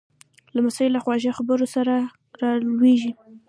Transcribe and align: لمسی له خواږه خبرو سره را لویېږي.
لمسی 0.55 0.87
له 0.93 0.99
خواږه 1.03 1.31
خبرو 1.37 1.65
سره 1.75 1.93
را 2.41 2.51
لویېږي. 2.65 3.11